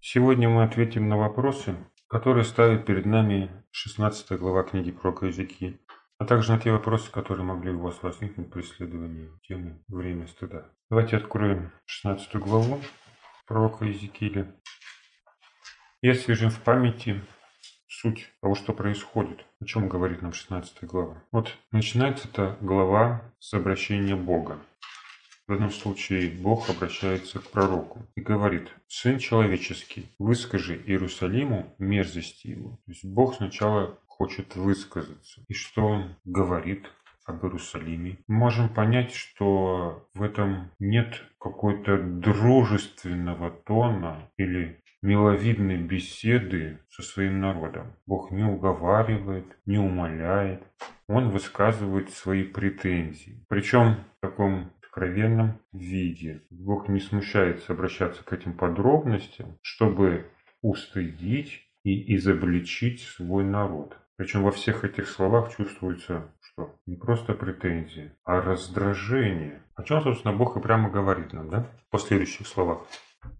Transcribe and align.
Сегодня 0.00 0.48
мы 0.48 0.62
ответим 0.62 1.08
на 1.08 1.16
вопросы, 1.16 1.74
которые 2.06 2.44
ставит 2.44 2.86
перед 2.86 3.04
нами 3.04 3.50
16 3.72 4.38
глава 4.38 4.62
книги 4.62 4.92
про 4.92 5.10
языки, 5.26 5.80
а 6.18 6.24
также 6.24 6.52
на 6.52 6.60
те 6.60 6.70
вопросы, 6.70 7.10
которые 7.10 7.44
могли 7.44 7.72
у 7.72 7.80
вас 7.80 8.00
возникнуть 8.00 8.48
при 8.48 8.62
исследовании 8.62 9.28
темы 9.42 9.82
«Время 9.88 10.28
стыда». 10.28 10.70
Давайте 10.88 11.16
откроем 11.16 11.72
16 11.86 12.36
главу 12.36 12.80
пророка 13.48 13.86
Иезекииля 13.86 14.54
и 16.00 16.08
освежим 16.08 16.50
в 16.50 16.60
памяти 16.60 17.20
суть 17.88 18.32
того, 18.40 18.54
что 18.54 18.74
происходит, 18.74 19.44
о 19.60 19.64
чем 19.64 19.88
говорит 19.88 20.22
нам 20.22 20.32
16 20.32 20.84
глава. 20.84 21.24
Вот 21.32 21.52
начинается 21.72 22.28
эта 22.28 22.56
глава 22.60 23.32
с 23.40 23.52
обращения 23.52 24.14
Бога. 24.14 24.60
В 25.48 25.52
этом 25.52 25.70
случае 25.70 26.30
Бог 26.30 26.68
обращается 26.68 27.38
к 27.38 27.50
пророку 27.50 28.06
и 28.14 28.20
говорит, 28.20 28.68
«Сын 28.86 29.18
человеческий, 29.18 30.12
выскажи 30.18 30.76
Иерусалиму 30.76 31.74
мерзости 31.78 32.48
его». 32.48 32.72
То 32.84 32.92
есть 32.92 33.04
Бог 33.06 33.36
сначала 33.36 33.98
хочет 34.06 34.56
высказаться. 34.56 35.40
И 35.48 35.54
что 35.54 35.86
он 35.86 36.16
говорит 36.26 36.92
об 37.24 37.42
Иерусалиме? 37.42 38.18
Мы 38.26 38.34
можем 38.34 38.68
понять, 38.68 39.14
что 39.14 40.06
в 40.12 40.22
этом 40.22 40.70
нет 40.78 41.24
какой-то 41.40 41.96
дружественного 41.96 43.50
тона 43.50 44.30
или 44.36 44.82
миловидной 45.00 45.78
беседы 45.78 46.80
со 46.90 47.02
своим 47.02 47.40
народом. 47.40 47.94
Бог 48.06 48.30
не 48.32 48.44
уговаривает, 48.44 49.46
не 49.64 49.78
умоляет. 49.78 50.62
Он 51.06 51.30
высказывает 51.30 52.10
свои 52.10 52.42
претензии. 52.42 53.42
Причем 53.48 54.04
в 54.18 54.20
таком 54.20 54.72
откровенном 54.98 55.60
виде. 55.72 56.42
Бог 56.50 56.88
не 56.88 57.00
смущается 57.00 57.72
обращаться 57.72 58.24
к 58.24 58.32
этим 58.32 58.52
подробностям, 58.54 59.58
чтобы 59.62 60.26
устыдить 60.60 61.62
и 61.84 62.16
изобличить 62.16 63.02
свой 63.02 63.44
народ. 63.44 63.96
Причем 64.16 64.42
во 64.42 64.50
всех 64.50 64.84
этих 64.84 65.08
словах 65.08 65.56
чувствуется, 65.56 66.32
что 66.40 66.74
не 66.86 66.96
просто 66.96 67.34
претензии, 67.34 68.10
а 68.24 68.40
раздражение. 68.40 69.62
О 69.76 69.84
чем, 69.84 70.02
собственно, 70.02 70.34
Бог 70.34 70.56
и 70.56 70.60
прямо 70.60 70.90
говорит 70.90 71.32
нам, 71.32 71.48
да? 71.48 71.66
В 71.86 71.90
последующих 71.90 72.48
словах. 72.48 72.80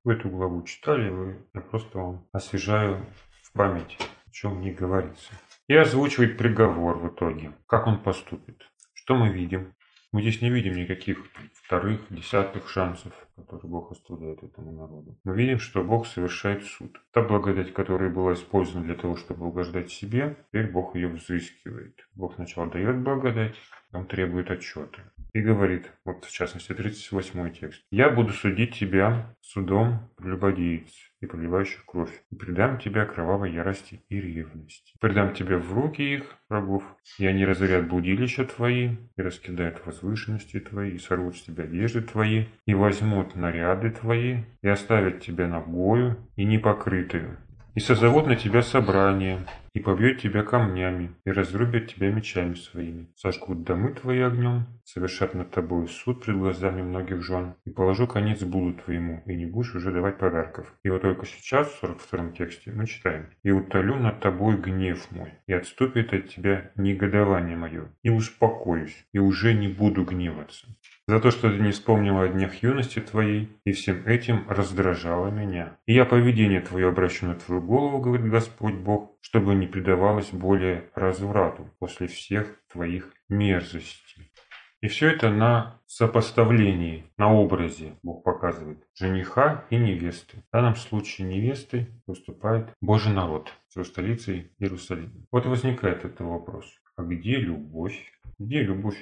Вы 0.04 0.14
эту 0.14 0.28
главу 0.28 0.62
читали, 0.62 1.10
вы, 1.10 1.36
я 1.54 1.60
просто 1.60 1.98
вам 1.98 2.24
освежаю 2.32 3.04
в 3.42 3.52
памяти, 3.52 3.96
о 4.00 4.30
чем 4.30 4.60
не 4.60 4.70
говорится. 4.70 5.32
И 5.66 5.74
озвучивает 5.74 6.38
приговор 6.38 6.98
в 6.98 7.08
итоге. 7.08 7.52
Как 7.66 7.88
он 7.88 7.98
поступит? 7.98 8.62
Что 8.94 9.16
мы 9.16 9.30
видим? 9.30 9.74
Мы 10.10 10.22
здесь 10.22 10.40
не 10.40 10.48
видим 10.48 10.74
никаких 10.74 11.18
вторых, 11.52 12.00
десятых 12.08 12.70
шансов, 12.70 13.12
которые 13.36 13.70
Бог 13.70 13.92
оставляет 13.92 14.42
этому 14.42 14.72
народу. 14.72 15.18
Мы 15.24 15.36
видим, 15.36 15.58
что 15.58 15.84
Бог 15.84 16.06
совершает 16.06 16.64
суд. 16.64 16.98
Та 17.12 17.22
благодать, 17.22 17.74
которая 17.74 18.08
была 18.08 18.32
использована 18.32 18.86
для 18.86 18.94
того, 18.94 19.16
чтобы 19.16 19.46
угождать 19.46 19.90
себе, 19.90 20.38
теперь 20.48 20.70
Бог 20.70 20.94
ее 20.94 21.08
взыскивает. 21.08 22.08
Бог 22.14 22.36
сначала 22.36 22.70
дает 22.70 23.02
благодать, 23.02 23.54
он 23.92 24.06
требует 24.06 24.50
отчета. 24.50 25.12
И 25.32 25.40
говорит, 25.40 25.92
вот 26.04 26.24
в 26.24 26.32
частности 26.32 26.72
38 26.72 27.50
текст. 27.52 27.82
«Я 27.90 28.10
буду 28.10 28.32
судить 28.32 28.74
тебя 28.74 29.34
судом 29.40 30.10
прелюбодеец 30.16 30.90
и 31.20 31.26
проливающих 31.26 31.84
кровь, 31.84 32.22
и 32.30 32.36
предам 32.36 32.78
тебя 32.78 33.04
кровавой 33.04 33.52
ярости 33.52 34.02
и 34.08 34.20
ревности. 34.20 34.94
Предам 35.00 35.34
тебя 35.34 35.58
в 35.58 35.72
руки 35.72 36.02
их, 36.02 36.36
врагов, 36.48 36.82
и 37.18 37.26
они 37.26 37.44
разорят 37.44 37.88
будилища 37.88 38.44
твои, 38.44 38.96
и 39.16 39.22
раскидают 39.22 39.84
возвышенности 39.84 40.60
твои, 40.60 40.92
и 40.92 40.98
сорвут 40.98 41.36
с 41.36 41.42
тебя 41.42 41.64
одежды 41.64 42.02
твои, 42.02 42.46
и 42.66 42.74
возьмут 42.74 43.36
наряды 43.36 43.90
твои, 43.90 44.44
и 44.62 44.68
оставят 44.68 45.20
тебя 45.20 45.46
нагою 45.46 46.16
и 46.36 46.44
непокрытую, 46.44 47.36
и 47.74 47.80
созовут 47.80 48.26
на 48.26 48.36
тебя 48.36 48.62
собрание, 48.62 49.40
и 49.78 49.80
побьют 49.80 50.20
тебя 50.20 50.42
камнями, 50.42 51.14
и 51.24 51.30
разрубят 51.30 51.86
тебя 51.86 52.10
мечами 52.10 52.54
своими. 52.54 53.06
Сожгут 53.14 53.62
домы 53.62 53.94
твои 53.94 54.18
огнем, 54.18 54.66
совершат 54.84 55.34
над 55.34 55.52
тобой 55.52 55.86
суд 55.86 56.24
пред 56.24 56.36
глазами 56.36 56.82
многих 56.82 57.22
жен, 57.22 57.54
и 57.64 57.70
положу 57.70 58.08
конец 58.08 58.42
буду 58.42 58.74
твоему, 58.74 59.22
и 59.26 59.36
не 59.36 59.46
будешь 59.46 59.76
уже 59.76 59.92
давать 59.92 60.18
подарков. 60.18 60.74
И 60.82 60.90
вот 60.90 61.02
только 61.02 61.26
сейчас, 61.26 61.68
в 61.68 61.78
42 61.78 62.32
тексте, 62.32 62.72
мы 62.72 62.88
читаем, 62.88 63.28
«И 63.44 63.52
утолю 63.52 63.94
над 63.94 64.18
тобой 64.18 64.56
гнев 64.56 65.12
мой, 65.12 65.34
и 65.46 65.52
отступит 65.52 66.12
от 66.12 66.28
тебя 66.28 66.72
негодование 66.74 67.56
мое, 67.56 67.84
и 68.02 68.10
успокоюсь, 68.10 69.06
и 69.12 69.20
уже 69.20 69.54
не 69.54 69.68
буду 69.68 70.02
гневаться 70.02 70.66
за 71.08 71.20
то, 71.20 71.30
что 71.30 71.50
ты 71.50 71.58
не 71.58 71.70
вспомнила 71.70 72.24
о 72.24 72.28
днях 72.28 72.62
юности 72.62 73.00
твоей, 73.00 73.48
и 73.64 73.72
всем 73.72 74.06
этим 74.06 74.44
раздражала 74.46 75.28
меня. 75.28 75.78
И 75.86 75.94
я 75.94 76.04
поведение 76.04 76.60
твое 76.60 76.88
обращу 76.88 77.26
на 77.26 77.34
твою 77.34 77.62
голову, 77.62 77.98
говорит 77.98 78.30
Господь 78.30 78.74
Бог, 78.74 79.16
чтобы 79.22 79.54
не 79.54 79.66
предавалось 79.66 80.28
более 80.32 80.90
разврату 80.94 81.70
после 81.78 82.08
всех 82.08 82.54
твоих 82.70 83.10
мерзостей. 83.30 84.30
И 84.82 84.88
все 84.88 85.08
это 85.08 85.30
на 85.30 85.80
сопоставлении, 85.86 87.06
на 87.16 87.32
образе 87.32 87.94
Бог 88.02 88.22
показывает 88.22 88.86
жениха 88.94 89.64
и 89.70 89.76
невесты. 89.76 90.36
В 90.50 90.52
данном 90.52 90.76
случае 90.76 91.26
невестой 91.26 91.86
выступает 92.06 92.68
Божий 92.82 93.14
народ, 93.14 93.50
с 93.70 93.82
столицей 93.82 94.52
Иерусалим. 94.58 95.26
Вот 95.32 95.46
возникает 95.46 96.04
этот 96.04 96.20
вопрос. 96.20 96.66
А 96.96 97.02
где 97.02 97.36
любовь? 97.36 98.12
Где 98.38 98.62
любовь? 98.62 98.98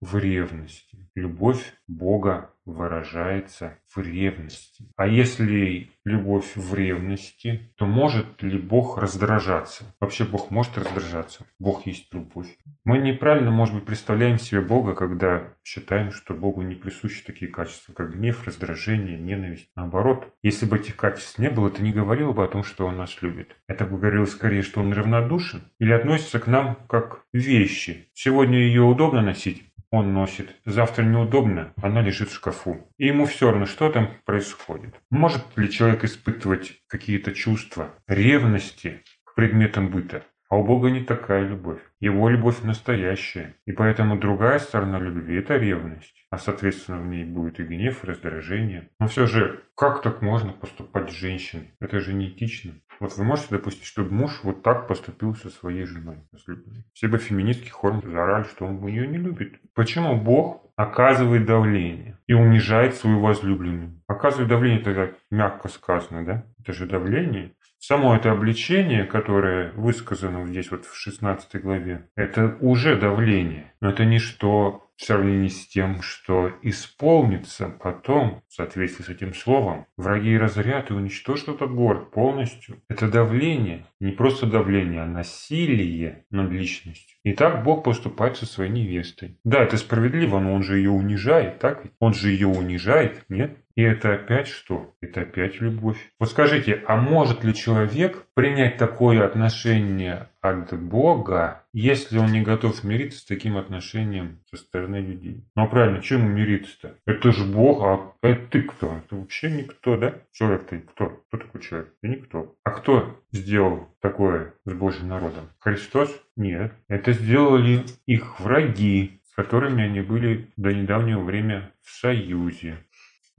В 0.00 0.16
ревности. 0.16 0.99
Любовь 1.20 1.74
Бога 1.86 2.50
выражается 2.64 3.78
в 3.94 4.00
ревности. 4.00 4.88
А 4.96 5.06
если 5.06 5.90
любовь 6.04 6.56
в 6.56 6.74
ревности, 6.74 7.72
то 7.76 7.84
может 7.84 8.42
ли 8.42 8.58
Бог 8.58 8.96
раздражаться? 8.96 9.84
Вообще 10.00 10.24
Бог 10.24 10.50
может 10.50 10.78
раздражаться. 10.78 11.44
Бог 11.58 11.86
есть 11.86 12.12
любовь. 12.14 12.46
Мы 12.84 12.98
неправильно, 12.98 13.50
может 13.50 13.74
быть, 13.74 13.84
представляем 13.84 14.38
себе 14.38 14.60
Бога, 14.60 14.94
когда 14.94 15.54
считаем, 15.64 16.10
что 16.10 16.34
Богу 16.34 16.62
не 16.62 16.74
присущи 16.74 17.24
такие 17.24 17.50
качества, 17.50 17.92
как 17.92 18.16
гнев, 18.16 18.46
раздражение, 18.46 19.18
ненависть. 19.18 19.68
Наоборот, 19.76 20.32
если 20.42 20.66
бы 20.66 20.76
этих 20.76 20.96
качеств 20.96 21.38
не 21.38 21.50
было, 21.50 21.68
это 21.68 21.82
не 21.82 21.92
говорило 21.92 22.32
бы 22.32 22.44
о 22.44 22.48
том, 22.48 22.64
что 22.64 22.86
Он 22.86 22.96
нас 22.96 23.20
любит. 23.20 23.56
Это 23.66 23.84
бы 23.84 23.98
говорило 23.98 24.24
скорее, 24.24 24.62
что 24.62 24.80
Он 24.80 24.92
равнодушен 24.92 25.62
или 25.78 25.92
относится 25.92 26.38
к 26.38 26.46
нам 26.46 26.76
как 26.88 27.24
вещи. 27.32 28.08
Сегодня 28.14 28.58
ее 28.58 28.82
удобно 28.82 29.22
носить, 29.22 29.64
он 29.90 30.14
носит. 30.14 30.54
Завтра 30.64 31.02
неудобно, 31.02 31.72
она 31.82 32.00
лежит 32.00 32.30
в 32.30 32.34
шкафу. 32.34 32.88
И 32.96 33.06
ему 33.06 33.26
все 33.26 33.50
равно, 33.50 33.66
что 33.66 33.90
там 33.90 34.10
происходит. 34.24 34.94
Может 35.10 35.44
ли 35.56 35.70
человек 35.70 36.04
испытывать 36.04 36.80
какие-то 36.86 37.32
чувства 37.32 37.94
ревности 38.06 39.02
к 39.24 39.34
предметам 39.34 39.90
быта? 39.90 40.24
А 40.48 40.56
у 40.56 40.64
Бога 40.64 40.90
не 40.90 41.04
такая 41.04 41.46
любовь. 41.46 41.80
Его 42.00 42.30
любовь 42.30 42.62
настоящая. 42.62 43.56
И 43.66 43.72
поэтому 43.72 44.18
другая 44.18 44.58
сторона 44.58 44.98
любви– 44.98 45.36
это 45.38 45.56
ревность. 45.56 46.14
А 46.30 46.38
соответственно 46.38 46.98
в 46.98 47.06
ней 47.06 47.24
будет 47.24 47.60
и 47.60 47.64
гнев, 47.64 48.02
и 48.02 48.06
раздражение. 48.06 48.88
Но 48.98 49.06
все 49.06 49.26
же, 49.26 49.60
как 49.74 50.00
так 50.00 50.22
можно 50.22 50.52
поступать 50.52 51.10
с 51.10 51.14
женщиной? 51.14 51.74
Это 51.78 52.00
же 52.00 52.14
не 52.14 52.28
этично. 52.28 52.72
Вот 53.00 53.16
вы 53.16 53.24
можете 53.24 53.48
допустить, 53.50 53.84
чтобы 53.84 54.14
муж 54.14 54.40
вот 54.42 54.62
так 54.62 54.86
поступил 54.86 55.34
со 55.34 55.50
своей 55.50 55.84
женой 55.84 56.18
возлюбленной? 56.32 56.84
Все 56.94 57.08
бы 57.08 57.18
феминистский 57.18 57.70
хор 57.70 58.02
заорали, 58.04 58.44
что 58.44 58.66
он 58.66 58.86
ее 58.86 59.06
не 59.06 59.18
любит. 59.18 59.54
Почему 59.74 60.16
Бог 60.16 60.70
оказывает 60.76 61.46
давление 61.46 62.18
и 62.26 62.32
унижает 62.32 62.94
свою 62.94 63.20
возлюбленную? 63.20 64.00
Оказывает 64.06 64.48
давление, 64.48 64.80
это 64.80 65.14
мягко 65.30 65.68
сказано, 65.68 66.24
да? 66.24 66.46
Это 66.60 66.72
же 66.72 66.86
давление. 66.86 67.52
Само 67.78 68.14
это 68.14 68.30
обличение, 68.30 69.04
которое 69.04 69.72
высказано 69.72 70.46
здесь 70.46 70.70
вот 70.70 70.84
в 70.84 70.94
16 70.94 71.62
главе, 71.62 71.89
это 72.16 72.56
уже 72.60 72.96
давление. 72.96 73.72
Но 73.80 73.90
это 73.90 74.04
ничто 74.04 74.90
в 75.00 75.04
сравнении 75.04 75.48
с 75.48 75.66
тем, 75.66 76.02
что 76.02 76.52
исполнится 76.60 77.68
потом, 77.82 78.42
в 78.48 78.52
соответствии 78.52 79.02
с 79.02 79.08
этим 79.08 79.32
словом, 79.32 79.86
враги 79.96 80.36
разорят 80.36 80.90
и 80.90 80.94
уничтожат 80.94 81.48
этот 81.48 81.72
город 81.72 82.10
полностью. 82.10 82.82
Это 82.90 83.08
давление, 83.08 83.86
не 83.98 84.12
просто 84.12 84.44
давление, 84.44 85.00
а 85.00 85.06
насилие 85.06 86.26
над 86.30 86.50
личностью. 86.50 87.16
И 87.24 87.32
так 87.32 87.64
Бог 87.64 87.82
поступает 87.82 88.36
со 88.36 88.44
своей 88.44 88.70
невестой. 88.70 89.38
Да, 89.42 89.62
это 89.62 89.78
справедливо, 89.78 90.38
но 90.38 90.52
он 90.52 90.62
же 90.62 90.76
ее 90.76 90.90
унижает, 90.90 91.60
так? 91.60 91.82
Он 91.98 92.12
же 92.12 92.30
ее 92.30 92.48
унижает, 92.48 93.24
нет? 93.30 93.56
И 93.76 93.82
это 93.82 94.14
опять 94.14 94.48
что? 94.48 94.94
Это 95.00 95.22
опять 95.22 95.60
любовь. 95.60 96.12
Вот 96.18 96.30
скажите, 96.30 96.82
а 96.86 96.96
может 96.96 97.44
ли 97.44 97.54
человек 97.54 98.26
принять 98.34 98.76
такое 98.76 99.24
отношение 99.24 100.28
от 100.40 100.72
Бога, 100.72 101.64
если 101.72 102.18
он 102.18 102.32
не 102.32 102.42
готов 102.42 102.82
мириться 102.82 103.20
с 103.20 103.24
таким 103.24 103.56
отношением 103.56 104.40
со 104.50 104.56
стороны 104.56 104.96
людей? 104.96 105.44
Ну 105.54 105.62
а 105.62 105.66
правильно, 105.66 106.02
чем 106.02 106.34
мириться-то? 106.34 106.96
Это 107.06 107.32
же 107.32 107.44
Бог, 107.44 107.82
а 107.82 108.12
это 108.22 108.46
ты 108.50 108.62
кто? 108.62 108.96
Это 108.96 109.16
вообще 109.16 109.50
никто, 109.50 109.96
да? 109.96 110.14
Человек 110.32 110.64
ты 110.64 110.80
кто? 110.80 111.22
Кто 111.28 111.38
такой 111.38 111.60
человек? 111.60 111.94
Ты 112.02 112.08
никто. 112.08 112.54
А 112.64 112.70
кто 112.70 113.20
сделал 113.30 113.88
такое 114.00 114.54
с 114.64 114.72
Божьим 114.72 115.08
народом? 115.08 115.48
Христос? 115.60 116.10
Нет. 116.36 116.72
Это 116.88 117.12
сделали 117.12 117.84
их 118.06 118.40
враги, 118.40 119.20
с 119.30 119.34
которыми 119.34 119.84
они 119.84 120.00
были 120.00 120.50
до 120.56 120.72
недавнего 120.72 121.22
времени 121.22 121.62
в 121.82 121.90
союзе. 121.90 122.78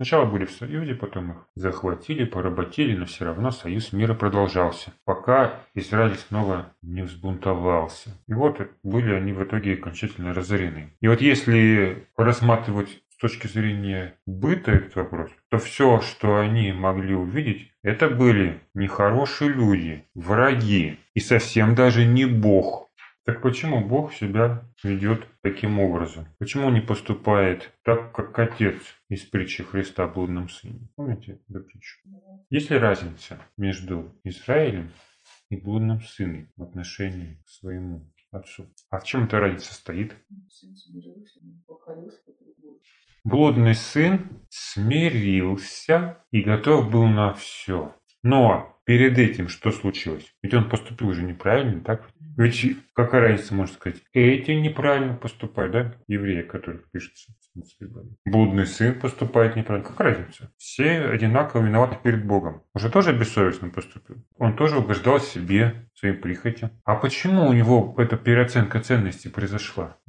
Сначала 0.01 0.25
были 0.25 0.45
в 0.45 0.51
Союзе, 0.51 0.95
потом 0.95 1.29
их 1.29 1.37
захватили, 1.53 2.25
поработили, 2.25 2.95
но 2.95 3.05
все 3.05 3.23
равно 3.23 3.51
Союз 3.51 3.93
мира 3.93 4.15
продолжался, 4.15 4.93
пока 5.05 5.59
Израиль 5.75 6.15
снова 6.15 6.73
не 6.81 7.03
взбунтовался. 7.03 8.09
И 8.27 8.33
вот 8.33 8.59
были 8.81 9.13
они 9.13 9.31
в 9.31 9.43
итоге 9.43 9.75
окончательно 9.75 10.33
разорены. 10.33 10.89
И 11.01 11.07
вот 11.07 11.21
если 11.21 12.07
рассматривать 12.17 13.03
с 13.09 13.17
точки 13.17 13.45
зрения 13.45 14.15
быта 14.25 14.71
этот 14.71 14.95
вопрос, 14.95 15.29
то 15.51 15.59
все, 15.59 16.01
что 16.01 16.39
они 16.39 16.71
могли 16.71 17.13
увидеть, 17.13 17.71
это 17.83 18.09
были 18.09 18.59
нехорошие 18.73 19.51
люди, 19.51 20.05
враги 20.15 20.97
и 21.13 21.19
совсем 21.19 21.75
даже 21.75 22.07
не 22.07 22.25
Бог. 22.25 22.89
Так 23.23 23.43
почему 23.43 23.87
Бог 23.87 24.13
себя 24.13 24.65
ведет 24.83 25.27
таким 25.41 25.79
образом? 25.79 26.25
Почему 26.39 26.67
он 26.67 26.73
не 26.73 26.81
поступает 26.81 27.71
так, 27.83 28.15
как 28.15 28.37
отец 28.39 28.81
из 29.09 29.23
притчи 29.23 29.63
Христа 29.63 30.05
о 30.05 30.07
блудном 30.07 30.49
сыне? 30.49 30.89
Помните 30.95 31.39
эту 31.47 31.63
притчу? 31.63 31.99
Есть 32.49 32.71
ли 32.71 32.77
разница 32.77 33.39
между 33.57 34.19
Израилем 34.23 34.91
и 35.49 35.55
блудным 35.55 36.01
сыном 36.01 36.49
в 36.55 36.63
отношении 36.63 37.39
к 37.45 37.49
своему 37.49 38.11
отцу? 38.31 38.65
А 38.89 38.99
в 38.99 39.03
чем 39.03 39.25
эта 39.25 39.39
разница 39.39 39.67
состоит? 39.67 40.15
Блудный 43.23 43.75
сын 43.75 44.41
смирился 44.49 46.25
и 46.31 46.41
готов 46.41 46.89
был 46.89 47.05
на 47.05 47.35
все. 47.35 47.95
Но 48.23 48.80
перед 48.91 49.17
этим 49.17 49.47
что 49.47 49.71
случилось? 49.71 50.25
Ведь 50.43 50.53
он 50.53 50.67
поступил 50.67 51.07
уже 51.07 51.23
неправильно, 51.23 51.79
так? 51.79 52.09
Ведь 52.35 52.75
какая 52.93 53.21
разница, 53.21 53.55
можно 53.55 53.73
сказать, 53.73 54.01
эти 54.11 54.51
неправильно 54.51 55.13
поступают, 55.13 55.71
да? 55.71 55.95
Евреи, 56.09 56.41
которых 56.41 56.91
пишется. 56.91 57.31
Блудный 58.25 58.65
сын 58.65 58.99
поступает 58.99 59.55
неправильно. 59.55 59.87
Какая 59.87 60.09
разница? 60.09 60.51
Все 60.57 61.05
одинаково 61.05 61.65
виноваты 61.65 61.99
перед 62.03 62.25
Богом. 62.25 62.63
Он 62.73 62.81
же 62.81 62.89
тоже 62.89 63.17
бессовестно 63.17 63.69
поступил. 63.69 64.17
Он 64.37 64.57
тоже 64.57 64.79
угождал 64.79 65.21
себе, 65.21 65.87
своим 65.93 66.19
прихотям. 66.19 66.71
А 66.83 66.95
почему 66.95 67.47
у 67.47 67.53
него 67.53 67.95
эта 67.97 68.17
переоценка 68.17 68.81
ценностей 68.81 69.29
произошла? 69.29 69.99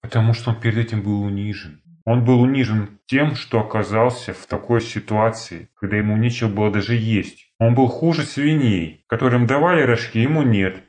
Потому 0.00 0.32
что 0.32 0.52
он 0.52 0.60
перед 0.60 0.78
этим 0.78 1.02
был 1.02 1.22
унижен. 1.22 1.82
Он 2.04 2.24
был 2.24 2.40
унижен 2.40 2.98
тем, 3.06 3.34
что 3.34 3.60
оказался 3.60 4.32
в 4.32 4.46
такой 4.46 4.80
ситуации, 4.80 5.68
когда 5.74 5.98
ему 5.98 6.16
нечего 6.16 6.48
было 6.48 6.70
даже 6.72 6.94
есть. 6.94 7.51
Он 7.62 7.76
был 7.76 7.86
хуже 7.86 8.24
свиней, 8.24 9.04
которым 9.06 9.46
давали 9.46 9.82
рожки, 9.82 10.18
ему 10.18 10.42
нет. 10.42 10.82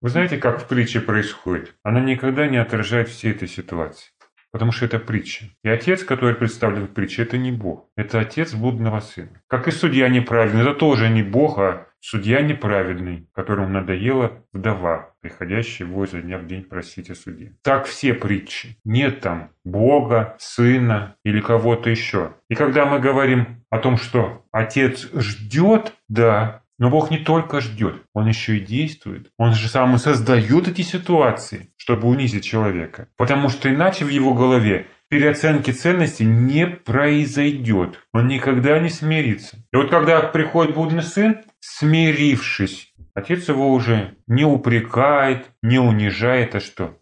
Вы 0.00 0.08
знаете, 0.08 0.36
как 0.36 0.62
в 0.62 0.68
притче 0.68 1.00
происходит? 1.00 1.74
Она 1.82 2.00
никогда 2.00 2.46
не 2.46 2.56
отражает 2.56 3.08
всей 3.08 3.32
этой 3.32 3.48
ситуации. 3.48 4.12
Потому 4.52 4.70
что 4.70 4.84
это 4.84 5.00
притча. 5.00 5.46
И 5.64 5.68
отец, 5.68 6.04
который 6.04 6.36
представлен 6.36 6.86
в 6.86 6.90
притче, 6.90 7.22
это 7.22 7.36
не 7.36 7.50
Бог. 7.50 7.88
Это 7.96 8.20
отец 8.20 8.54
блудного 8.54 9.00
сына. 9.00 9.42
Как 9.48 9.66
и 9.66 9.72
судья 9.72 10.08
неправедный, 10.08 10.62
это 10.62 10.74
тоже 10.74 11.08
не 11.08 11.24
Бог, 11.24 11.58
а 11.58 11.88
судья 12.02 12.42
неправедный, 12.42 13.28
которому 13.32 13.68
надоела 13.68 14.44
вдова, 14.52 15.14
приходящая 15.20 15.88
его 15.88 16.04
изо 16.04 16.20
дня 16.20 16.38
в 16.38 16.46
день 16.46 16.64
просить 16.64 17.08
о 17.10 17.14
суде. 17.14 17.56
Так 17.62 17.86
все 17.86 18.12
притчи. 18.12 18.76
Нет 18.84 19.20
там 19.20 19.50
Бога, 19.64 20.36
Сына 20.38 21.16
или 21.24 21.40
кого-то 21.40 21.88
еще. 21.88 22.32
И 22.50 22.54
когда 22.54 22.84
мы 22.84 22.98
говорим 22.98 23.64
о 23.70 23.78
том, 23.78 23.96
что 23.96 24.44
отец 24.50 25.08
ждет, 25.14 25.94
да, 26.08 26.62
но 26.78 26.90
Бог 26.90 27.12
не 27.12 27.18
только 27.18 27.60
ждет, 27.60 28.02
Он 28.12 28.26
еще 28.26 28.56
и 28.56 28.60
действует. 28.60 29.30
Он 29.38 29.54
же 29.54 29.68
сам 29.68 29.94
и 29.94 29.98
создает 29.98 30.66
эти 30.66 30.82
ситуации, 30.82 31.70
чтобы 31.76 32.08
унизить 32.08 32.44
человека. 32.44 33.08
Потому 33.16 33.48
что 33.48 33.72
иначе 33.72 34.04
в 34.04 34.08
его 34.08 34.34
голове 34.34 34.86
переоценки 35.08 35.70
ценностей 35.70 36.24
не 36.24 36.66
произойдет. 36.66 38.00
Он 38.12 38.26
никогда 38.26 38.78
не 38.80 38.88
смирится. 38.88 39.58
И 39.72 39.76
вот 39.76 39.90
когда 39.90 40.22
приходит 40.22 40.74
блудный 40.74 41.02
сын, 41.02 41.42
смирившись, 41.62 42.92
отец 43.14 43.48
его 43.48 43.72
уже 43.72 44.16
не 44.26 44.44
упрекает, 44.44 45.46
не 45.62 45.78
унижает, 45.78 46.54
а 46.56 46.60
что? 46.60 46.98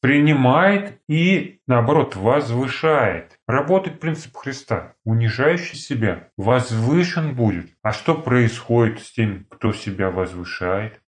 Принимает 0.00 0.98
и, 1.08 1.60
наоборот, 1.66 2.16
возвышает. 2.16 3.38
Работает 3.46 4.00
принцип 4.00 4.34
Христа. 4.34 4.94
Унижающий 5.04 5.76
себя 5.76 6.28
возвышен 6.38 7.34
будет. 7.34 7.66
А 7.82 7.92
что 7.92 8.14
происходит 8.14 9.00
с 9.00 9.12
тем, 9.12 9.46
кто 9.50 9.72
себя 9.72 10.10
возвышает? 10.10 11.00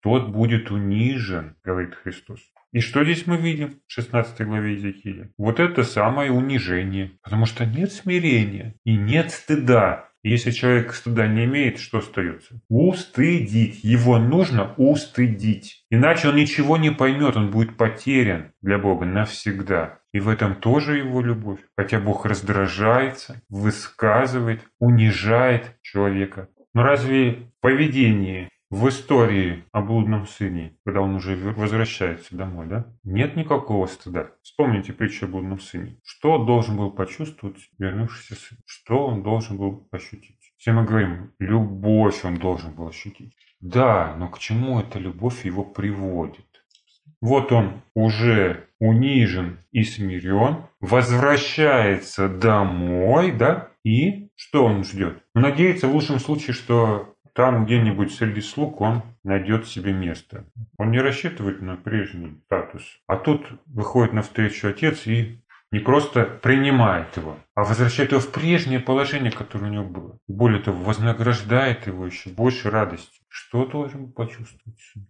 Тот 0.00 0.30
будет 0.30 0.70
унижен, 0.70 1.56
говорит 1.62 1.94
Христос. 1.96 2.40
И 2.72 2.80
что 2.80 3.04
здесь 3.04 3.26
мы 3.26 3.36
видим 3.36 3.80
в 3.86 3.92
16 3.92 4.40
главе 4.46 4.72
Иезекииля? 4.72 5.30
Вот 5.36 5.60
это 5.60 5.82
самое 5.82 6.32
унижение. 6.32 7.12
Потому 7.22 7.44
что 7.44 7.66
нет 7.66 7.92
смирения 7.92 8.74
и 8.84 8.96
нет 8.96 9.30
стыда. 9.30 10.07
Если 10.28 10.50
человек 10.50 10.92
стыда 10.92 11.26
не 11.26 11.46
имеет, 11.46 11.78
что 11.78 11.98
остается? 11.98 12.60
Устыдить. 12.68 13.82
Его 13.82 14.18
нужно 14.18 14.74
устыдить. 14.76 15.86
Иначе 15.90 16.28
он 16.28 16.36
ничего 16.36 16.76
не 16.76 16.90
поймет, 16.90 17.34
он 17.36 17.50
будет 17.50 17.78
потерян 17.78 18.52
для 18.60 18.76
Бога 18.76 19.06
навсегда. 19.06 20.00
И 20.12 20.20
в 20.20 20.28
этом 20.28 20.54
тоже 20.54 20.98
его 20.98 21.22
любовь. 21.22 21.60
Хотя 21.78 21.98
Бог 21.98 22.26
раздражается, 22.26 23.40
высказывает, 23.48 24.60
унижает 24.78 25.78
человека. 25.80 26.48
Но 26.74 26.82
разве 26.82 27.32
в 27.32 27.60
поведении 27.62 28.50
в 28.70 28.88
истории 28.88 29.64
о 29.72 29.80
блудном 29.80 30.26
сыне, 30.26 30.76
когда 30.84 31.00
он 31.00 31.14
уже 31.14 31.36
возвращается 31.36 32.36
домой, 32.36 32.66
да, 32.66 32.86
нет 33.02 33.36
никакого 33.36 33.86
стыда. 33.86 34.30
Вспомните 34.42 34.92
притчу 34.92 35.24
о 35.24 35.28
блудном 35.28 35.58
сыне. 35.58 35.96
Что 36.04 36.44
должен 36.44 36.76
был 36.76 36.90
почувствовать 36.90 37.56
вернувшийся 37.78 38.34
сын? 38.34 38.58
Что 38.66 39.06
он 39.06 39.22
должен 39.22 39.56
был 39.56 39.88
ощутить? 39.90 40.38
Все 40.58 40.72
мы 40.72 40.84
говорим, 40.84 41.32
любовь 41.38 42.24
он 42.24 42.36
должен 42.36 42.74
был 42.74 42.88
ощутить. 42.88 43.34
Да, 43.60 44.14
но 44.18 44.28
к 44.28 44.38
чему 44.38 44.80
эта 44.80 44.98
любовь 44.98 45.44
его 45.44 45.64
приводит? 45.64 46.44
Вот 47.20 47.52
он 47.52 47.82
уже 47.94 48.66
унижен 48.78 49.58
и 49.72 49.82
смирен, 49.82 50.66
возвращается 50.80 52.28
домой, 52.28 53.32
да, 53.32 53.70
и 53.84 54.28
что 54.36 54.64
он 54.64 54.84
ждет? 54.84 55.22
Надеется 55.34 55.88
в 55.88 55.94
лучшем 55.94 56.20
случае, 56.20 56.54
что 56.54 57.16
там 57.38 57.66
где-нибудь 57.66 58.12
среди 58.12 58.40
слуг 58.40 58.80
он 58.80 59.02
найдет 59.22 59.68
себе 59.68 59.92
место. 59.92 60.44
Он 60.76 60.90
не 60.90 60.98
рассчитывает 60.98 61.62
на 61.62 61.76
прежний 61.76 62.42
статус. 62.46 62.82
А 63.06 63.16
тут 63.16 63.46
выходит 63.66 64.12
навстречу 64.12 64.66
отец 64.66 65.06
и 65.06 65.40
не 65.70 65.78
просто 65.78 66.24
принимает 66.24 67.16
его, 67.16 67.36
а 67.54 67.62
возвращает 67.62 68.10
его 68.10 68.20
в 68.20 68.32
прежнее 68.32 68.80
положение, 68.80 69.30
которое 69.30 69.66
у 69.66 69.72
него 69.72 69.84
было. 69.84 70.18
Более 70.26 70.60
того, 70.60 70.82
вознаграждает 70.82 71.86
его 71.86 72.06
еще 72.06 72.30
больше 72.30 72.70
радости. 72.70 73.17
Что 73.28 73.66
должен 73.66 74.12
почувствовать 74.12 74.80
сын? 74.80 75.06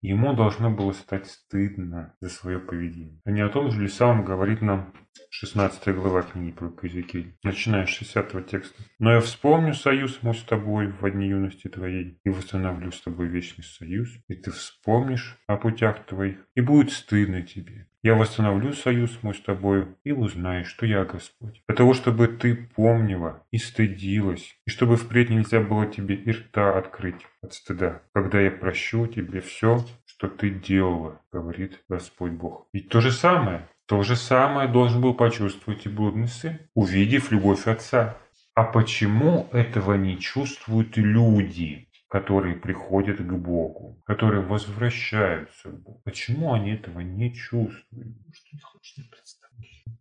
Ему 0.00 0.34
должно 0.34 0.70
было 0.70 0.92
стать 0.92 1.26
стыдно 1.26 2.14
за 2.20 2.28
свое 2.28 2.58
поведение. 2.58 3.20
А 3.24 3.30
не 3.30 3.40
о 3.40 3.48
том 3.48 3.70
же 3.70 3.82
ли 3.82 3.88
самом 3.88 4.24
говорит 4.24 4.62
нам 4.62 4.92
16 5.30 5.94
глава 5.94 6.22
книги 6.22 6.52
про 6.52 6.72
Иезекииль, 6.82 7.36
начиная 7.42 7.86
с 7.86 7.90
60 7.90 8.46
текста. 8.46 8.82
«Но 8.98 9.12
я 9.12 9.20
вспомню 9.20 9.74
союз 9.74 10.22
мой 10.22 10.34
с 10.34 10.42
тобой 10.42 10.88
в 10.88 11.10
дни 11.10 11.28
юности 11.28 11.68
твоей, 11.68 12.20
и 12.24 12.30
восстановлю 12.30 12.92
с 12.92 13.00
тобой 13.00 13.28
вечный 13.28 13.64
союз, 13.64 14.08
и 14.28 14.34
ты 14.34 14.50
вспомнишь 14.50 15.36
о 15.46 15.56
путях 15.56 16.06
твоих, 16.06 16.38
и 16.54 16.60
будет 16.60 16.92
стыдно 16.92 17.42
тебе. 17.42 17.88
Я 18.06 18.14
восстановлю 18.14 18.72
союз 18.72 19.18
мой 19.22 19.34
с 19.34 19.40
тобою, 19.40 19.96
и 20.04 20.12
узнаешь, 20.12 20.68
что 20.68 20.86
я 20.86 21.04
Господь. 21.04 21.60
Для 21.66 21.74
того, 21.74 21.92
чтобы 21.92 22.28
ты 22.28 22.54
помнила 22.54 23.42
и 23.50 23.58
стыдилась, 23.58 24.56
и 24.64 24.70
чтобы 24.70 24.96
впредь 24.96 25.28
нельзя 25.28 25.60
было 25.60 25.86
тебе 25.86 26.14
и 26.14 26.30
рта 26.30 26.78
открыть 26.78 27.26
от 27.42 27.54
стыда, 27.54 28.02
когда 28.14 28.40
я 28.40 28.52
прощу 28.52 29.08
тебе 29.08 29.40
все, 29.40 29.84
что 30.04 30.28
ты 30.28 30.50
делала, 30.50 31.20
говорит 31.32 31.82
Господь 31.88 32.30
Бог. 32.30 32.68
Ведь 32.72 32.90
то 32.90 33.00
же 33.00 33.10
самое, 33.10 33.68
то 33.86 34.00
же 34.04 34.14
самое 34.14 34.68
должен 34.68 35.00
был 35.00 35.14
почувствовать 35.14 35.84
и 35.86 35.88
блудный 35.88 36.28
сын, 36.28 36.60
увидев 36.74 37.32
любовь 37.32 37.66
отца. 37.66 38.16
А 38.54 38.62
почему 38.62 39.48
этого 39.50 39.94
не 39.94 40.16
чувствуют 40.20 40.96
люди, 40.96 41.85
которые 42.08 42.56
приходят 42.56 43.18
к 43.18 43.32
Богу, 43.32 44.00
которые 44.04 44.42
возвращаются 44.42 45.70
к 45.70 45.82
Богу? 45.82 46.00
Почему 46.04 46.52
они 46.52 46.72
этого 46.72 47.00
не 47.00 47.34
чувствуют? 47.34 48.16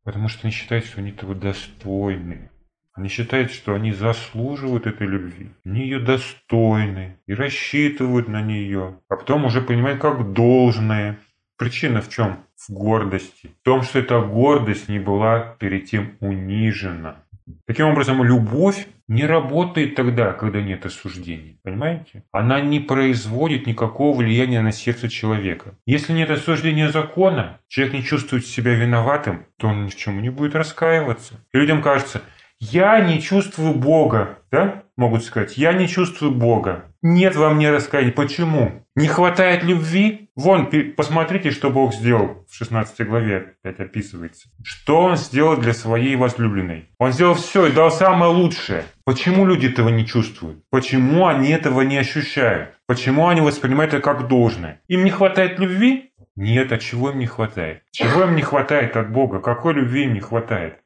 Потому 0.03 0.27
что 0.27 0.41
они 0.43 0.51
считают, 0.51 0.85
что 0.85 0.99
они 0.99 1.11
этого 1.11 1.33
достойны. 1.33 2.51
Они 2.93 3.09
считают, 3.09 3.51
что 3.51 3.73
они 3.73 3.91
заслуживают 3.91 4.87
этой 4.87 5.05
любви. 5.05 5.51
Они 5.65 5.81
ее 5.81 5.99
достойны 5.99 7.17
и 7.27 7.33
рассчитывают 7.33 8.29
на 8.29 8.41
нее. 8.41 8.99
А 9.09 9.17
потом 9.17 9.45
уже 9.45 9.61
понимают, 9.61 9.99
как 9.99 10.31
должное. 10.31 11.19
Причина 11.57 12.01
в 12.01 12.09
чем? 12.09 12.45
В 12.55 12.71
гордости. 12.71 13.51
В 13.61 13.65
том, 13.65 13.81
что 13.81 13.99
эта 13.99 14.21
гордость 14.21 14.87
не 14.87 14.99
была 14.99 15.55
перед 15.59 15.85
тем 15.85 16.15
унижена. 16.21 17.24
Таким 17.67 17.87
образом, 17.87 18.23
любовь 18.23 18.87
не 19.07 19.25
работает 19.25 19.95
тогда, 19.95 20.33
когда 20.33 20.61
нет 20.61 20.85
осуждения. 20.85 21.57
Понимаете? 21.63 22.23
Она 22.31 22.59
не 22.59 22.79
производит 22.79 23.67
никакого 23.67 24.17
влияния 24.17 24.61
на 24.61 24.71
сердце 24.71 25.09
человека. 25.09 25.75
Если 25.85 26.13
нет 26.13 26.31
осуждения 26.31 26.89
закона, 26.89 27.59
человек 27.67 27.93
не 27.93 28.03
чувствует 28.03 28.45
себя 28.47 28.73
виноватым, 28.73 29.45
то 29.57 29.67
он 29.67 29.85
ни 29.85 29.89
в 29.89 29.95
чем 29.95 30.21
не 30.21 30.29
будет 30.29 30.55
раскаиваться. 30.55 31.35
И 31.53 31.57
людям 31.57 31.83
кажется, 31.83 32.21
я 32.59 32.99
не 33.01 33.21
чувствую 33.21 33.75
Бога, 33.75 34.39
да? 34.51 34.84
Могут 34.97 35.25
сказать, 35.25 35.57
я 35.57 35.73
не 35.73 35.89
чувствую 35.89 36.31
Бога. 36.31 36.85
Нет 37.01 37.35
во 37.35 37.49
мне 37.49 37.69
раскаяния. 37.69 38.13
Почему? 38.13 38.85
Не 38.95 39.07
хватает 39.07 39.63
любви? 39.63 40.29
Вон, 40.37 40.69
посмотрите, 40.95 41.51
что 41.51 41.69
Бог 41.69 41.93
сделал 41.93 42.45
в 42.49 42.55
16 42.55 43.05
главе, 43.05 43.55
опять 43.61 43.79
описывается. 43.79 44.47
Что 44.63 45.01
Он 45.01 45.17
сделал 45.17 45.57
для 45.57 45.73
своей 45.73 46.15
возлюбленной? 46.15 46.89
Он 46.97 47.11
сделал 47.11 47.33
все 47.33 47.67
и 47.67 47.73
дал 47.73 47.91
самое 47.91 48.31
лучшее. 48.31 48.85
Почему 49.03 49.45
люди 49.45 49.67
этого 49.67 49.89
не 49.89 50.05
чувствуют? 50.05 50.63
Почему 50.69 51.27
они 51.27 51.49
этого 51.49 51.81
не 51.81 51.97
ощущают? 51.97 52.71
Почему 52.87 53.27
они 53.27 53.41
воспринимают 53.41 53.93
это 53.93 54.01
как 54.01 54.27
должное? 54.27 54.81
Им 54.87 55.03
не 55.03 55.11
хватает 55.11 55.59
любви? 55.59 56.13
Нет, 56.37 56.71
а 56.73 56.77
чего 56.77 57.11
им 57.11 57.19
не 57.19 57.27
хватает? 57.27 57.83
Чего 57.91 58.23
им 58.23 58.35
не 58.35 58.41
хватает 58.41 58.97
от 58.97 59.09
Бога? 59.11 59.39
Какой 59.39 59.73
любви 59.73 60.03
им 60.03 60.13
не 60.13 60.19
хватает? 60.19 60.79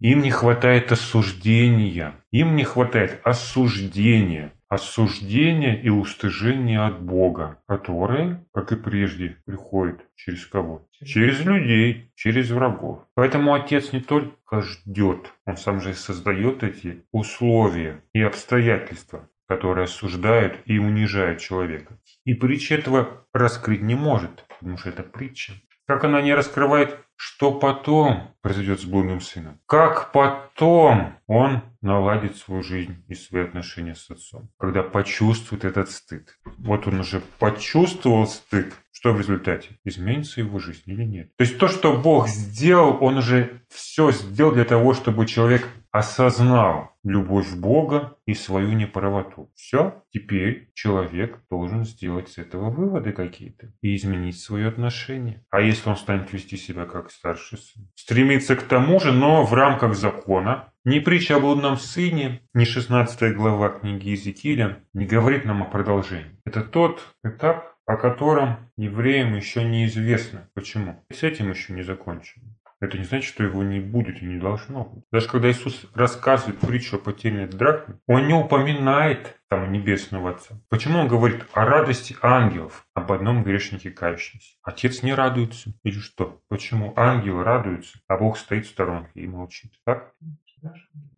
Им 0.00 0.22
не 0.22 0.30
хватает 0.30 0.92
осуждения. 0.92 2.14
Им 2.30 2.54
не 2.54 2.62
хватает 2.62 3.20
осуждения. 3.24 4.52
Осуждения 4.68 5.80
и 5.80 5.88
устыжения 5.88 6.80
от 6.80 7.00
Бога, 7.00 7.58
которые, 7.66 8.44
как 8.52 8.70
и 8.70 8.76
прежде, 8.76 9.38
приходят 9.46 10.00
через 10.14 10.46
кого? 10.46 10.86
Через 11.04 11.40
людей, 11.44 12.12
через 12.14 12.50
врагов. 12.50 13.06
Поэтому 13.14 13.54
Отец 13.54 13.92
не 13.92 14.00
только 14.00 14.60
ждет, 14.60 15.32
Он 15.46 15.56
сам 15.56 15.80
же 15.80 15.94
создает 15.94 16.62
эти 16.62 17.02
условия 17.12 18.04
и 18.12 18.20
обстоятельства, 18.20 19.28
которые 19.48 19.84
осуждают 19.84 20.58
и 20.66 20.78
унижают 20.78 21.40
человека. 21.40 21.98
И 22.24 22.34
притча 22.34 22.74
этого 22.74 23.26
раскрыть 23.32 23.80
не 23.80 23.94
может, 23.94 24.44
потому 24.48 24.76
что 24.76 24.90
это 24.90 25.02
притча. 25.02 25.54
Как 25.86 26.04
она 26.04 26.20
не 26.20 26.34
раскрывает 26.34 27.00
что 27.20 27.50
потом 27.50 28.32
произойдет 28.42 28.80
с 28.80 28.84
блудным 28.84 29.20
сыном? 29.20 29.58
Как 29.66 30.12
потом 30.12 31.18
он 31.26 31.62
наладит 31.82 32.36
свою 32.36 32.62
жизнь 32.62 33.04
и 33.08 33.14
свои 33.14 33.42
отношения 33.42 33.96
с 33.96 34.08
отцом? 34.08 34.48
Когда 34.56 34.84
почувствует 34.84 35.64
этот 35.64 35.90
стыд. 35.90 36.38
Вот 36.58 36.86
он 36.86 37.00
уже 37.00 37.20
почувствовал 37.40 38.28
стыд. 38.28 38.72
Что 38.92 39.12
в 39.12 39.18
результате? 39.18 39.78
Изменится 39.84 40.40
его 40.40 40.60
жизнь 40.60 40.82
или 40.86 41.02
нет? 41.02 41.34
То 41.36 41.42
есть 41.42 41.58
то, 41.58 41.66
что 41.66 41.96
Бог 41.96 42.28
сделал, 42.28 42.98
он 43.00 43.18
уже 43.18 43.62
все 43.68 44.12
сделал 44.12 44.52
для 44.52 44.64
того, 44.64 44.94
чтобы 44.94 45.26
человек 45.26 45.66
осознал 45.98 46.92
любовь 47.02 47.54
Бога 47.56 48.16
и 48.24 48.34
свою 48.34 48.72
неправоту. 48.72 49.50
Все, 49.54 50.04
теперь 50.10 50.70
человек 50.74 51.40
должен 51.50 51.84
сделать 51.84 52.28
с 52.28 52.38
этого 52.38 52.70
выводы 52.70 53.12
какие-то 53.12 53.72
и 53.82 53.96
изменить 53.96 54.38
свое 54.38 54.68
отношение. 54.68 55.44
А 55.50 55.60
если 55.60 55.88
он 55.88 55.96
станет 55.96 56.32
вести 56.32 56.56
себя 56.56 56.84
как 56.84 57.10
старший 57.10 57.58
сын? 57.58 57.88
Стремиться 57.96 58.54
к 58.54 58.62
тому 58.62 59.00
же, 59.00 59.12
но 59.12 59.44
в 59.44 59.52
рамках 59.54 59.96
закона. 59.96 60.72
Ни 60.84 61.00
притча 61.00 61.36
о 61.36 61.40
блудном 61.40 61.76
сыне, 61.76 62.42
ни 62.54 62.64
16 62.64 63.34
глава 63.34 63.70
книги 63.70 64.10
Иезекииля 64.10 64.78
не 64.94 65.04
говорит 65.04 65.44
нам 65.44 65.62
о 65.62 65.66
продолжении. 65.66 66.38
Это 66.44 66.62
тот 66.62 67.00
этап, 67.24 67.74
о 67.86 67.96
котором 67.96 68.70
евреям 68.76 69.34
еще 69.34 69.64
неизвестно. 69.64 70.48
Почему? 70.54 71.04
С 71.10 71.22
этим 71.24 71.50
еще 71.50 71.72
не 71.72 71.82
закончено. 71.82 72.44
Это 72.80 72.96
не 72.96 73.04
значит, 73.04 73.28
что 73.28 73.42
его 73.42 73.62
не 73.64 73.80
будет 73.80 74.22
и 74.22 74.26
не 74.26 74.38
должно 74.38 74.84
быть. 74.84 75.04
Даже 75.10 75.28
когда 75.28 75.50
Иисус 75.50 75.86
рассказывает 75.94 76.60
притчу 76.60 76.96
о 76.96 76.98
потерянной 77.00 77.48
драхме, 77.48 77.98
он 78.06 78.28
не 78.28 78.34
упоминает 78.34 79.36
там 79.48 79.72
Небесного 79.72 80.30
Отца. 80.30 80.60
Почему 80.68 81.00
он 81.00 81.08
говорит 81.08 81.44
о 81.54 81.64
радости 81.64 82.16
ангелов, 82.22 82.86
об 82.94 83.10
одном 83.10 83.42
грешнике 83.42 83.90
кающемся? 83.90 84.54
Отец 84.62 85.02
не 85.02 85.12
радуется 85.12 85.72
или 85.82 85.98
что? 85.98 86.40
Почему 86.48 86.92
ангелы 86.96 87.42
радуются, 87.42 87.98
а 88.06 88.16
Бог 88.16 88.38
стоит 88.38 88.66
в 88.66 88.70
сторонке 88.70 89.20
и 89.20 89.26
молчит? 89.26 89.72
Так? 89.84 90.14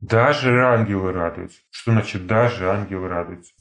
Даже 0.00 0.64
ангелы 0.64 1.12
радуются. 1.12 1.60
Что 1.70 1.92
значит 1.92 2.26
даже 2.26 2.70
ангелы 2.70 3.08
радуются? 3.08 3.52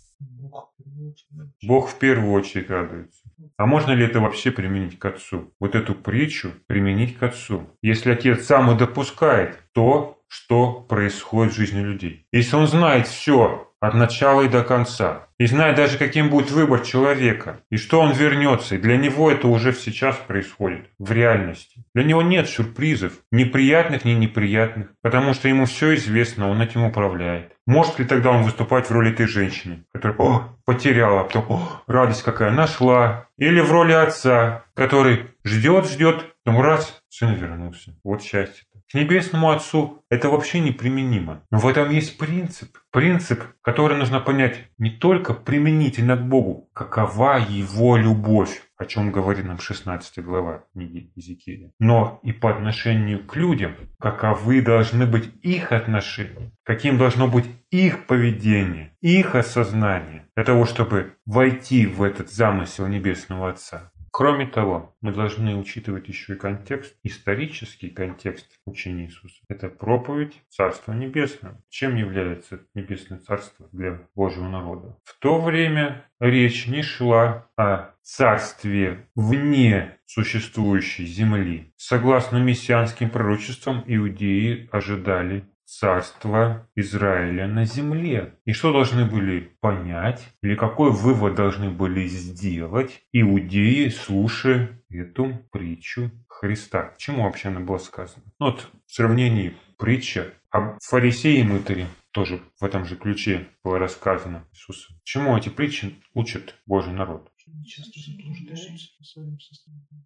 Бог 1.63 1.89
в 1.89 1.99
первую 1.99 2.31
очередь 2.33 2.69
радуется. 2.69 3.18
А 3.57 3.65
можно 3.65 3.91
ли 3.91 4.05
это 4.05 4.19
вообще 4.19 4.51
применить 4.51 4.99
к 4.99 5.05
отцу? 5.05 5.53
Вот 5.59 5.75
эту 5.75 5.95
притчу 5.95 6.51
применить 6.67 7.17
к 7.17 7.23
отцу. 7.23 7.69
Если 7.81 8.11
отец 8.11 8.45
сам 8.45 8.71
и 8.71 8.77
допускает 8.77 9.59
то, 9.73 10.19
что 10.27 10.73
происходит 10.73 11.53
в 11.53 11.57
жизни 11.57 11.81
людей. 11.81 12.25
Если 12.31 12.55
он 12.55 12.67
знает 12.67 13.07
все 13.07 13.68
от 13.79 13.93
начала 13.93 14.41
и 14.41 14.49
до 14.49 14.63
конца. 14.63 15.27
И 15.37 15.45
знает 15.45 15.77
даже, 15.77 15.97
каким 15.97 16.29
будет 16.29 16.51
выбор 16.51 16.81
человека, 16.81 17.61
и 17.69 17.77
что 17.77 18.01
он 18.01 18.11
вернется. 18.11 18.75
И 18.75 18.79
для 18.79 18.97
него 18.97 19.31
это 19.31 19.47
уже 19.47 19.73
сейчас 19.73 20.17
происходит, 20.17 20.89
в 20.99 21.11
реальности. 21.11 21.83
Для 21.93 22.03
него 22.03 22.21
нет 22.21 22.49
сюрпризов, 22.49 23.13
ни 23.31 23.45
приятных, 23.45 24.03
ни 24.03 24.11
неприятных, 24.11 24.89
потому 25.01 25.33
что 25.33 25.47
ему 25.47 25.65
все 25.65 25.95
известно, 25.95 26.49
он 26.49 26.61
этим 26.61 26.83
управляет. 26.83 27.53
Может 27.65 27.99
ли 27.99 28.05
тогда 28.05 28.31
он 28.31 28.43
выступать 28.43 28.87
в 28.87 28.91
роли 28.91 29.11
этой 29.11 29.27
женщины, 29.27 29.85
которая 29.93 30.17
о, 30.17 30.57
потеряла, 30.65 31.21
а 31.21 31.23
потом 31.23 31.45
о, 31.49 31.83
радость 31.87 32.23
какая 32.23 32.51
нашла? 32.51 33.27
Или 33.37 33.61
в 33.61 33.71
роли 33.71 33.93
отца, 33.93 34.65
который 34.73 35.27
ждет, 35.45 35.87
ждет, 35.87 36.25
потом 36.43 36.61
раз, 36.61 37.01
сын 37.09 37.35
вернулся. 37.35 37.95
Вот 38.03 38.23
счастье. 38.23 38.63
К 38.91 38.95
Небесному 38.95 39.51
Отцу 39.51 40.03
это 40.09 40.29
вообще 40.29 40.59
неприменимо. 40.59 41.43
Но 41.51 41.59
в 41.59 41.67
этом 41.67 41.91
есть 41.91 42.17
принцип. 42.17 42.75
Принцип, 42.91 43.43
который 43.61 43.95
нужно 43.97 44.19
понять 44.19 44.65
не 44.79 44.89
только 44.89 45.35
применительно 45.35 46.17
к 46.17 46.27
Богу, 46.27 46.71
какова 46.73 47.37
Его 47.37 47.97
любовь, 47.97 48.63
о 48.77 48.85
чем 48.85 49.11
говорит 49.11 49.45
нам 49.45 49.59
16 49.59 50.23
глава 50.23 50.63
книги 50.73 51.11
Иезекииля, 51.13 51.71
но 51.79 52.19
и 52.23 52.31
по 52.31 52.49
отношению 52.49 53.23
к 53.27 53.35
людям, 53.35 53.75
каковы 53.99 54.63
должны 54.63 55.05
быть 55.05 55.29
их 55.43 55.71
отношения, 55.71 56.51
каким 56.63 56.97
должно 56.97 57.27
быть 57.27 57.45
их 57.69 58.07
поведение, 58.07 58.95
их 59.01 59.35
осознание, 59.35 60.25
для 60.35 60.43
того, 60.43 60.65
чтобы 60.65 61.13
войти 61.27 61.85
в 61.85 62.01
этот 62.01 62.31
замысел 62.31 62.87
Небесного 62.87 63.51
Отца. 63.51 63.91
Кроме 64.11 64.47
того, 64.47 64.95
мы 65.01 65.13
должны 65.13 65.55
учитывать 65.55 66.07
еще 66.07 66.33
и 66.33 66.37
контекст, 66.37 66.95
исторический 67.03 67.89
контекст 67.89 68.47
учения 68.65 69.05
Иисуса. 69.05 69.41
Это 69.47 69.69
проповедь 69.69 70.41
Царства 70.49 70.93
Небесного. 70.93 71.61
Чем 71.69 71.95
является 71.95 72.61
Небесное 72.73 73.19
Царство 73.19 73.67
для 73.71 74.07
Божьего 74.15 74.47
народа? 74.47 74.97
В 75.03 75.17
то 75.19 75.39
время 75.39 76.05
речь 76.19 76.67
не 76.67 76.81
шла 76.81 77.49
о 77.55 77.91
царстве 78.01 79.07
вне 79.15 79.97
существующей 80.05 81.05
земли. 81.05 81.73
Согласно 81.77 82.37
мессианским 82.37 83.09
пророчествам, 83.09 83.83
иудеи 83.85 84.67
ожидали 84.71 85.45
царства 85.69 86.67
Израиля 86.75 87.47
на 87.47 87.65
земле. 87.65 88.35
И 88.45 88.53
что 88.53 88.71
должны 88.71 89.05
были 89.05 89.51
понять, 89.61 90.27
или 90.41 90.55
какой 90.55 90.91
вывод 90.91 91.35
должны 91.35 91.69
были 91.69 92.07
сделать 92.07 93.01
иудеи, 93.13 93.89
слушая 93.89 94.81
эту 94.89 95.47
притчу 95.51 96.11
Христа. 96.27 96.93
Чему 96.97 97.23
вообще 97.23 97.49
она 97.49 97.59
была 97.59 97.79
сказана? 97.79 98.23
Ну, 98.39 98.47
вот 98.47 98.67
в 98.85 98.93
сравнении 98.93 99.55
притча 99.77 100.33
о 100.51 100.77
фарисее 100.81 101.41
и 101.41 101.43
мытаре 101.43 101.87
тоже 102.11 102.41
в 102.59 102.65
этом 102.65 102.85
же 102.85 102.95
ключе 102.95 103.47
было 103.63 103.77
рассказано 103.77 104.45
Иисусом. 104.51 104.95
Чему 105.03 105.37
эти 105.37 105.49
притчи 105.49 105.95
учат 106.13 106.55
Божий 106.65 106.93
народ? 106.93 107.31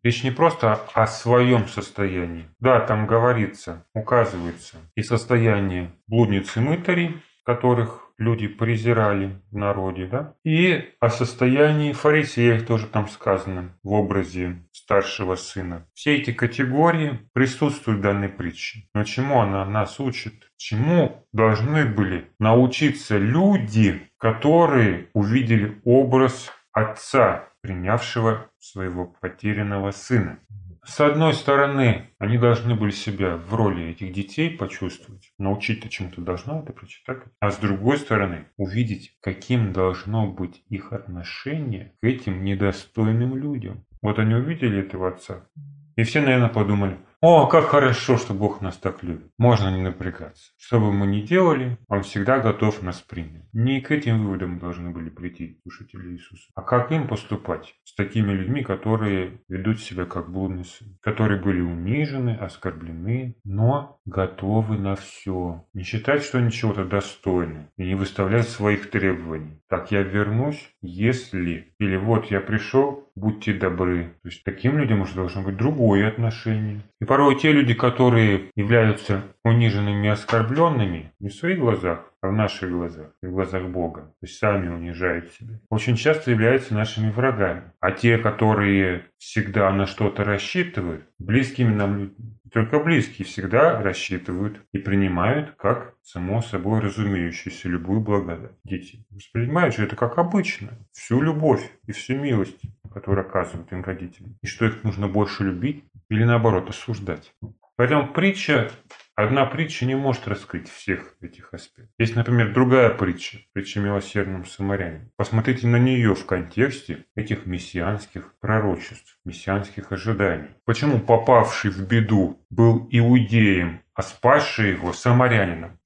Речь 0.03 0.23
не 0.23 0.31
просто 0.31 0.73
о 0.93 1.07
своем 1.07 1.67
состоянии. 1.67 2.45
Да, 2.59 2.79
там 2.79 3.07
говорится, 3.07 3.85
указывается 3.93 4.77
и 4.95 5.01
состояние 5.01 5.91
блудницы 6.07 6.62
мытарей, 6.62 7.21
которых 7.43 8.03
люди 8.17 8.47
презирали 8.47 9.41
в 9.51 9.57
народе, 9.57 10.07
да? 10.07 10.35
И 10.43 10.91
о 11.00 11.09
состоянии 11.09 11.93
фарисеев 11.93 12.65
тоже 12.65 12.88
там 12.88 13.07
сказано 13.07 13.77
в 13.83 13.91
образе 13.91 14.63
старшего 14.71 15.35
сына. 15.35 15.88
Все 15.93 16.15
эти 16.15 16.31
категории 16.31 17.19
присутствуют 17.33 18.00
в 18.00 18.03
данной 18.03 18.29
притче. 18.29 18.88
Но 18.93 19.03
чему 19.03 19.41
она 19.41 19.65
нас 19.65 20.00
учит? 20.00 20.51
Чему 20.57 21.25
должны 21.33 21.85
были 21.85 22.29
научиться 22.39 23.17
люди, 23.17 24.09
которые 24.17 25.09
увидели 25.13 25.81
образ 25.83 26.51
отца, 26.74 27.50
принявшего 27.62 28.50
своего 28.60 29.06
потерянного 29.06 29.92
сына. 29.92 30.39
С 30.86 31.00
одной 31.00 31.34
стороны, 31.34 32.10
они 32.20 32.38
должны 32.38 32.75
были 32.75 32.92
себя 32.92 33.38
в 33.38 33.53
роли 33.53 33.92
этих 33.92 34.12
детей 34.12 34.50
почувствовать, 34.50 35.32
научить-то 35.39 35.88
чему-то 35.88 36.20
должно 36.20 36.62
это 36.62 36.74
прочитать. 36.74 37.20
А 37.39 37.51
с 37.51 37.58
другой 37.58 37.98
стороны, 37.98 38.48
увидеть, 38.58 39.15
каким 39.22 39.72
должно 39.72 40.27
быть 40.27 40.62
их 40.68 40.92
отношение 40.92 41.94
к 42.01 42.06
этим 42.06 42.44
недостойным 42.44 43.38
людям. 43.38 43.86
Вот 44.01 44.20
они 44.20 44.34
увидели 44.34 44.82
этого 44.82 45.08
отца, 45.08 45.48
и 45.96 46.03
все, 46.03 46.22
наверное, 46.22 46.50
подумали, 46.50 46.98
О, 47.25 47.48
как 47.48 47.68
хорошо, 47.68 48.18
что 48.18 48.34
Бог 48.34 48.60
нас 48.60 48.75
так 48.75 49.01
любит. 49.01 49.32
Можно 49.38 49.74
не 49.74 49.82
напрягаться. 49.82 50.51
Что 50.58 50.82
бы 50.82 50.92
мы 50.92 51.08
ни 51.08 51.22
делали, 51.22 51.77
Он 51.88 52.03
всегда 52.03 52.39
готов 52.39 52.82
нас 52.82 53.00
принять. 53.00 53.46
Не 53.53 53.80
к 53.80 53.92
этим 53.92 54.25
выводам 54.25 54.60
должны 54.60 54.89
были 54.89 55.08
прийти 55.08 55.58
слушатели 55.63 56.12
Иисуса. 56.12 56.50
А 56.53 56.62
как 56.62 56.92
им 56.92 57.08
поступать 57.08 57.75
с 57.86 57.96
такими 57.96 58.34
людьми, 58.34 58.62
которые 58.62 59.39
ведут 59.48 59.80
себя 59.80 60.03
как 60.03 60.30
блудный 60.30 60.65
сын, 60.65 60.98
которые 61.00 61.39
были 61.39 61.62
унижены, 61.62 62.32
оскорблены, 62.32 63.38
но 63.46 64.00
готовы 64.03 64.77
на 64.77 64.98
все. 64.98 65.63
Не 65.74 65.84
считать, 65.84 66.24
что 66.24 66.39
они 66.39 66.51
чего-то 66.51 66.84
достойны 66.84 67.70
и 67.77 67.86
не 67.86 67.96
выставлять 67.96 68.50
своих 68.50 68.89
требований. 68.89 69.62
Так 69.70 69.94
я 69.94 70.01
вернусь, 70.01 70.75
если... 70.82 71.74
Или 71.80 71.96
вот 71.96 72.25
я 72.25 72.42
пришел, 72.42 73.10
будьте 73.15 73.53
добры. 73.53 74.15
То 74.24 74.29
есть 74.29 74.43
таким 74.43 74.77
людям 74.77 75.01
уже 75.01 75.15
должно 75.15 75.41
быть 75.41 75.58
другое 75.58 76.08
отношение. 76.08 76.82
И 77.00 77.05
порой 77.05 77.39
те 77.39 77.51
люди, 77.51 77.74
которые 77.74 78.51
являются 78.55 79.24
униженными 79.43 80.08
и 80.08 80.10
оскорбленными 80.10 81.12
не 81.20 81.29
в 81.29 81.34
своих 81.34 81.60
глазах, 81.60 82.12
а 82.22 82.29
в 82.29 82.34
наших 82.34 82.72
глазах, 82.72 83.12
в 83.22 83.29
глазах 83.29 83.63
Бога. 83.63 84.01
То 84.01 84.25
есть 84.27 84.38
сами 84.38 84.70
унижают 84.70 85.32
себя. 85.34 85.60
Очень 85.70 85.96
часто 85.96 86.32
являются 86.32 86.74
нашими 86.74 87.12
врагами. 87.12 87.63
А 87.79 87.91
те, 87.91 88.17
которые 88.17 89.05
всегда 89.17 89.72
на 89.72 89.86
что-то 89.86 90.24
рассчитывают, 90.24 91.03
близкими 91.20 91.74
нам 91.74 91.98
людьми, 91.98 92.39
только 92.53 92.79
близкие 92.79 93.25
всегда 93.25 93.82
рассчитывают 93.82 94.62
и 94.74 94.77
принимают 94.77 95.55
как 95.58 95.96
само 96.03 96.41
собой 96.41 96.82
разумеющуюся 96.82 97.67
любую 97.67 98.01
благодать. 98.01 98.51
Дети 98.63 99.05
воспринимают 99.10 99.75
же 99.75 99.84
это 99.84 99.96
как 99.96 100.20
обычно, 100.20 100.70
всю 100.91 101.20
любовь 101.20 101.67
и 101.88 101.91
всю 101.91 102.15
милость, 102.15 102.62
которую 102.93 103.27
оказывают 103.27 103.71
им 103.71 103.83
родители. 103.83 104.35
И 104.41 104.47
что 104.47 104.65
их 104.65 104.83
нужно 104.83 105.07
больше 105.07 105.43
любить 105.43 105.83
или 106.09 106.23
наоборот 106.23 106.69
осуждать. 106.69 107.33
Поэтому 107.75 108.13
притча 108.13 108.69
Одна 109.15 109.45
притча 109.45 109.85
не 109.85 109.93
может 109.93 110.27
раскрыть 110.27 110.67
всех 110.71 111.15
этих 111.21 111.53
аспектов. 111.53 111.93
Есть, 112.00 112.15
например, 112.15 112.51
другая 112.51 112.89
притча, 112.89 113.38
притча 113.53 113.79
милосердном 113.79 114.43
самаряне. 114.43 115.12
Посмотрите 115.17 115.67
на 115.67 115.75
нее 115.75 116.15
в 116.15 116.25
контексте 116.25 117.05
этих 117.15 117.45
мессианских 117.45 118.33
пророчеств, 118.39 119.19
мессианских 119.23 119.91
ожиданий. 119.91 120.50
Почему 120.65 121.00
попавший 121.00 121.69
в 121.69 121.88
беду 121.88 122.43
был 122.50 122.88
иудеем, 122.89 123.81
а 123.93 124.01
спасший 124.01 124.71
его 124.71 124.93
самарянином? 124.93 125.77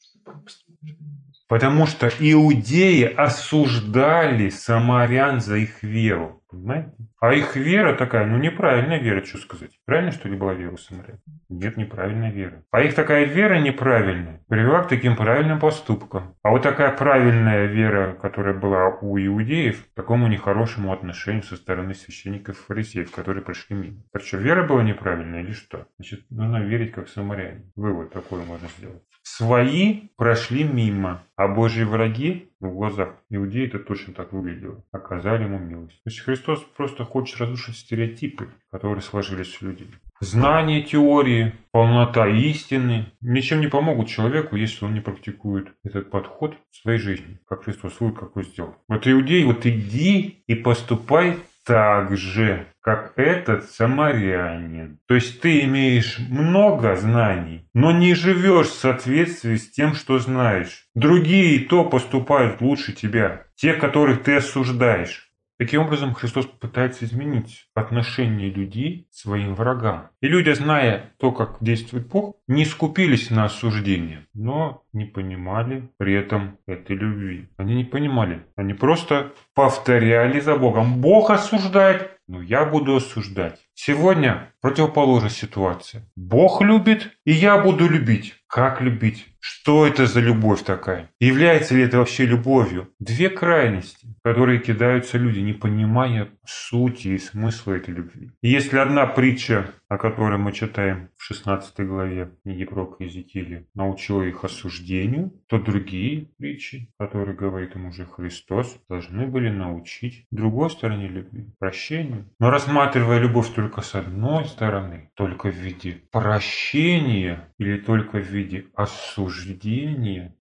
Потому 1.49 1.85
что 1.85 2.07
иудеи 2.07 3.03
осуждали 3.03 4.49
самарян 4.49 5.41
за 5.41 5.57
их 5.57 5.83
веру. 5.83 6.36
Понимаете? 6.49 6.91
А 7.19 7.33
их 7.33 7.55
вера 7.55 7.95
такая, 7.95 8.25
ну 8.25 8.37
неправильная 8.37 8.99
вера, 8.99 9.23
что 9.23 9.37
сказать. 9.37 9.71
Правильно, 9.85 10.11
что 10.11 10.29
ли, 10.29 10.37
была 10.37 10.53
вера 10.53 10.71
у 10.71 10.77
самарян? 10.77 11.19
Нет, 11.49 11.75
неправильная 11.75 12.31
вера. 12.31 12.63
А 12.71 12.81
их 12.81 12.95
такая 12.95 13.25
вера 13.25 13.59
неправильная 13.59 14.41
привела 14.47 14.83
к 14.83 14.87
таким 14.87 15.15
правильным 15.15 15.59
поступкам. 15.59 16.35
А 16.43 16.51
вот 16.51 16.63
такая 16.63 16.95
правильная 16.95 17.65
вера, 17.65 18.13
которая 18.13 18.53
была 18.53 18.97
у 19.01 19.17
иудеев, 19.17 19.85
к 19.85 19.93
такому 19.95 20.27
нехорошему 20.27 20.93
отношению 20.93 21.43
со 21.43 21.57
стороны 21.57 21.93
священников 21.93 22.57
фарисеев, 22.59 23.11
которые 23.11 23.43
пришли 23.43 23.75
мимо. 23.75 24.03
Так 24.13 24.23
что, 24.23 24.37
вера 24.37 24.65
была 24.65 24.83
неправильная 24.83 25.41
или 25.41 25.51
что? 25.51 25.87
Значит, 25.97 26.25
нужно 26.29 26.63
верить 26.63 26.93
как 26.93 27.09
самаряне. 27.09 27.71
Вывод 27.75 28.11
такой 28.11 28.43
можно 28.45 28.67
сделать. 28.77 29.03
Свои 29.35 30.07
прошли 30.15 30.63
мимо, 30.63 31.21
а 31.35 31.49
Божьи 31.49 31.83
враги 31.83 32.49
в 32.61 32.69
глазах 32.69 33.15
иудеи 33.29 33.67
это 33.67 33.77
точно 33.77 34.13
так 34.13 34.31
выглядело. 34.31 34.83
Оказали 34.91 35.43
ему 35.43 35.59
милость. 35.59 36.01
То 36.03 36.09
есть 36.09 36.21
Христос 36.21 36.61
просто 36.75 37.03
хочет 37.03 37.37
разрушить 37.37 37.75
стереотипы, 37.75 38.47
которые 38.71 39.01
сложились 39.01 39.61
у 39.61 39.65
людей. 39.65 39.89
Знание 40.21 40.81
теории, 40.81 41.53
полнота 41.71 42.27
истины 42.27 43.11
ничем 43.19 43.59
не 43.59 43.67
помогут 43.67 44.07
человеку, 44.07 44.55
если 44.55 44.85
он 44.85 44.93
не 44.93 45.01
практикует 45.01 45.73
этот 45.83 46.09
подход 46.09 46.55
в 46.71 46.77
своей 46.77 46.97
жизни, 46.97 47.37
как 47.47 47.65
Христос 47.65 47.99
вывод 47.99 48.17
какой 48.17 48.45
сделал. 48.45 48.75
Вот 48.87 49.05
иудей, 49.07 49.43
вот 49.43 49.65
иди 49.65 50.41
и 50.47 50.55
поступай 50.55 51.37
так 51.67 52.15
же, 52.15 52.65
как 52.79 53.11
этот 53.17 53.69
самарянин. 53.69 54.99
То 55.05 55.15
есть 55.15 55.41
ты 55.41 55.65
имеешь 55.65 56.17
много 56.29 56.95
знаний, 56.95 57.67
но 57.73 57.91
не 57.91 58.15
живешь 58.15 58.67
в 58.67 58.79
соответствии 58.79 59.57
с 59.57 59.69
тем, 59.69 59.93
что 59.93 60.17
знаешь. 60.17 60.85
Другие 60.95 61.59
то 61.65 61.83
поступают 61.83 62.61
лучше 62.61 62.93
тебя, 62.93 63.43
те, 63.55 63.73
которых 63.73 64.23
ты 64.23 64.37
осуждаешь. 64.37 65.26
Таким 65.59 65.81
образом, 65.81 66.13
Христос 66.13 66.45
пытается 66.45 67.05
изменить 67.05 67.67
отношение 67.73 68.51
людей 68.51 69.07
к 69.11 69.15
своим 69.15 69.55
врагам. 69.55 70.09
И 70.21 70.27
люди, 70.27 70.51
зная 70.51 71.13
то, 71.17 71.31
как 71.31 71.57
действует 71.61 72.07
Бог, 72.07 72.35
не 72.47 72.63
скупились 72.63 73.31
на 73.31 73.45
осуждение, 73.45 74.27
но 74.35 74.83
не 74.93 75.05
понимали 75.05 75.89
при 75.97 76.13
этом 76.13 76.59
этой 76.67 76.95
любви. 76.95 77.49
Они 77.57 77.75
не 77.75 77.85
понимали. 77.85 78.45
Они 78.55 78.75
просто 78.75 79.33
повторяли 79.55 80.39
за 80.39 80.57
Богом. 80.57 81.01
Бог 81.01 81.31
осуждает, 81.31 82.11
но 82.27 82.41
я 82.41 82.63
буду 82.65 82.95
осуждать. 82.95 83.59
Сегодня 83.73 84.53
противоположная 84.61 85.31
ситуация. 85.31 86.07
Бог 86.15 86.61
любит, 86.61 87.17
и 87.25 87.31
я 87.31 87.57
буду 87.57 87.87
любить. 87.87 88.35
Как 88.47 88.79
любить? 88.81 89.25
Что 89.49 89.87
это 89.87 90.07
за 90.07 90.19
любовь 90.19 90.63
такая? 90.63 91.09
Является 91.21 91.73
ли 91.73 91.83
это 91.83 91.99
вообще 91.99 92.25
любовью? 92.25 92.89
Две 92.99 93.29
крайности, 93.29 94.07
в 94.19 94.21
которые 94.21 94.59
кидаются 94.59 95.17
люди, 95.17 95.39
не 95.39 95.53
понимая 95.53 96.27
сути 96.45 97.09
и 97.09 97.17
смысла 97.17 97.73
этой 97.73 97.93
любви. 97.93 98.31
И 98.41 98.49
если 98.49 98.77
одна 98.77 99.05
притча, 99.05 99.71
о 99.87 99.97
которой 99.97 100.37
мы 100.37 100.51
читаем 100.51 101.09
в 101.15 101.23
16 101.23 101.79
главе 101.87 102.31
книги 102.43 102.65
пророка 102.65 103.03
Иезекииля, 103.03 103.65
научила 103.73 104.23
их 104.23 104.43
осуждению, 104.43 105.31
то 105.47 105.59
другие 105.59 106.27
притчи, 106.37 106.89
которые 106.99 107.35
говорит 107.35 107.75
им 107.75 107.87
уже 107.87 108.05
Христос, 108.05 108.77
должны 108.89 109.27
были 109.27 109.49
научить 109.49 110.25
другой 110.29 110.69
стороне 110.69 111.07
любви, 111.07 111.45
прощению. 111.57 112.25
Но 112.39 112.49
рассматривая 112.49 113.19
любовь 113.19 113.53
только 113.53 113.81
с 113.81 113.95
одной 113.95 114.43
стороны, 114.45 115.09
только 115.15 115.49
в 115.49 115.55
виде 115.55 116.01
прощения 116.11 117.47
или 117.57 117.77
только 117.77 118.17
в 118.17 118.27
виде 118.27 118.65
осуждения, 118.75 119.36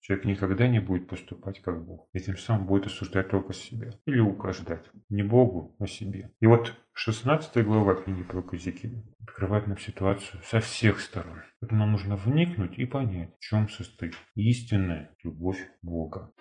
человек 0.00 0.24
никогда 0.24 0.68
не 0.68 0.80
будет 0.80 1.08
поступать 1.08 1.60
как 1.60 1.84
Бог. 1.84 2.08
И 2.12 2.20
тем 2.20 2.36
самым 2.36 2.66
будет 2.66 2.86
осуждать 2.86 3.28
только 3.28 3.52
себя. 3.52 3.90
Или 4.06 4.20
угождать. 4.20 4.84
Не 5.08 5.22
Богу, 5.22 5.74
а 5.78 5.86
себе. 5.86 6.30
И 6.40 6.46
вот 6.46 6.74
16 6.92 7.64
глава 7.64 7.94
книги 7.94 8.22
про 8.22 8.42
Казикина 8.42 9.02
открывает 9.20 9.66
нам 9.66 9.78
ситуацию 9.78 10.40
со 10.44 10.60
всех 10.60 11.00
сторон. 11.00 11.42
Это 11.60 11.74
нам 11.74 11.92
нужно 11.92 12.16
вникнуть 12.16 12.78
и 12.78 12.86
понять, 12.86 13.34
в 13.36 13.40
чем 13.40 13.68
состоит 13.68 14.14
истинная 14.34 15.10
любовь 15.22 15.68
Бога. 15.82 16.32